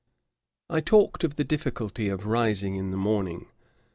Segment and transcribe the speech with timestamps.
[0.67, 3.45] I talked of the difficulty of rising in the morning.